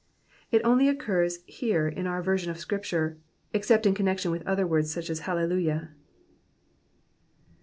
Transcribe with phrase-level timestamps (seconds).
[0.49, 3.19] It only occurs here in our version of Scripture,
[3.53, 5.89] except in connection with other words such as HallelujoA.